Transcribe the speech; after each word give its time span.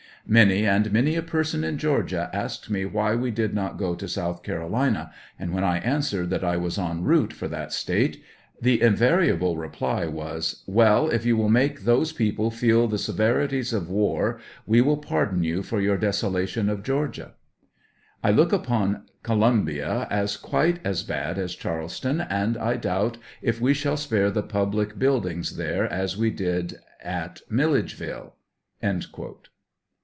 Manj' 0.29 0.61
and 0.63 0.93
many 0.93 1.15
a 1.15 1.23
person 1.23 1.63
in 1.63 1.79
Georgia 1.79 2.29
asked 2.31 2.69
me 2.69 2.85
why 2.85 3.15
we 3.15 3.31
did 3.31 3.57
hot 3.57 3.79
go 3.79 3.95
to 3.95 4.07
South 4.07 4.43
Carolina, 4.43 5.11
and 5.39 5.51
when 5.51 5.63
I 5.63 5.79
answered 5.79 6.29
that 6.29 6.43
I 6.43 6.57
was 6.57 6.77
en 6.77 7.03
route 7.03 7.33
for 7.33 7.47
that 7.47 7.73
State, 7.73 8.21
the 8.61 8.77
inva 8.77 9.17
91 9.17 9.17
riable 9.17 9.59
reply 9.59 10.05
was,' 10.05 10.61
Well, 10.67 11.09
if 11.09 11.25
you 11.25 11.35
will 11.35 11.49
make 11.49 11.81
those 11.81 12.13
people 12.13 12.51
feel 12.51 12.87
the 12.87 12.99
severities 12.99 13.73
of 13.73 13.89
war, 13.89 14.39
we 14.67 14.79
will 14.79 14.97
pardon 14.97 15.43
you 15.43 15.63
for 15.63 15.81
your 15.81 15.97
desolation 15.97 16.69
of 16.69 16.83
G 16.83 16.91
eorgia,'" 16.91 17.31
I 18.23 18.29
look 18.29 18.53
upon 18.53 19.05
Columbia 19.23 20.05
as 20.11 20.37
quite 20.37 20.79
as 20.85 21.01
bad 21.01 21.39
as 21.39 21.55
Charles 21.55 21.99
ton, 21.99 22.21
and 22.21 22.57
I 22.57 22.77
doubt 22.77 23.17
if 23.41 23.59
we 23.59 23.73
shall 23.73 23.97
spare 23.97 24.29
the 24.29 24.43
public 24.43 24.99
buildings 24.99 25.55
there, 25.57 25.91
as 25.91 26.15
we 26.15 26.29
did 26.29 26.75
at 27.03 27.41
Milledgeville." 27.49 28.35